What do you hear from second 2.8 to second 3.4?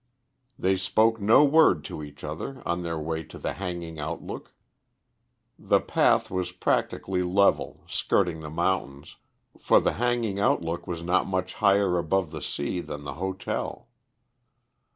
their way to